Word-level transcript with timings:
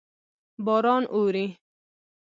باران 0.65 1.03
اوري. 1.15 1.45